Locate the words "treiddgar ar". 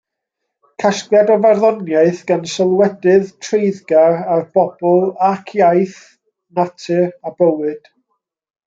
3.49-4.43